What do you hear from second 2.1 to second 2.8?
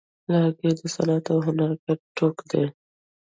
توکی دی.